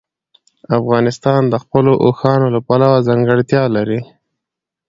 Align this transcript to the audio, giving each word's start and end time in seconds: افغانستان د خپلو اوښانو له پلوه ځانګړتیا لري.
افغانستان 0.79 1.41
د 1.49 1.53
خپلو 1.63 1.91
اوښانو 2.05 2.47
له 2.55 2.59
پلوه 2.67 3.05
ځانګړتیا 3.07 3.63
لري. 3.75 3.99